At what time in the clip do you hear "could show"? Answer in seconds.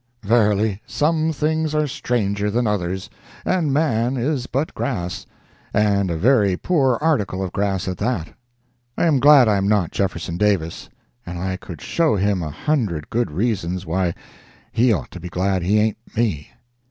11.55-12.15